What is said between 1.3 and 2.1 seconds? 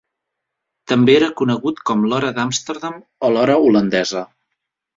conegut com